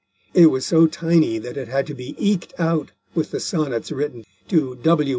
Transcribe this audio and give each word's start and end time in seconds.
It 0.33 0.47
was 0.47 0.65
so 0.65 0.87
tiny 0.87 1.37
that 1.37 1.57
it 1.57 1.67
had 1.67 1.85
to 1.85 1.93
be 1.93 2.15
eked 2.17 2.55
out 2.57 2.91
with 3.13 3.29
the 3.29 3.39
Sonnets 3.39 3.91
written 3.91 4.25
to 4.47 4.73
W. 4.77 5.09